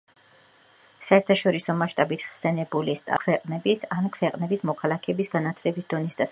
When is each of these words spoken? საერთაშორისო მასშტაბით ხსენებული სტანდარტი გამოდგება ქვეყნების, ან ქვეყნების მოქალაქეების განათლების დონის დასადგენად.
საერთაშორისო 1.07 1.75
მასშტაბით 1.81 2.23
ხსენებული 2.29 2.97
სტანდარტი 3.03 3.13
გამოდგება 3.13 3.23
ქვეყნების, 3.37 3.87
ან 3.99 4.11
ქვეყნების 4.19 4.67
მოქალაქეების 4.73 5.35
განათლების 5.39 5.91
დონის 5.93 6.13
დასადგენად. 6.13 6.29